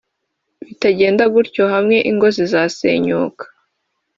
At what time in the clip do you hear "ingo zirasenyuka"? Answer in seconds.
2.09-3.45